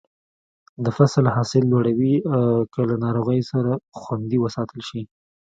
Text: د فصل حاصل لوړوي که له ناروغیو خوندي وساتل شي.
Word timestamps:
د 0.83 0.85
فصل 0.97 1.25
حاصل 1.35 1.63
لوړوي 1.73 2.15
که 2.73 2.81
له 2.89 2.95
ناروغیو 3.05 3.75
خوندي 3.99 4.37
وساتل 4.39 4.81
شي. 4.89 5.01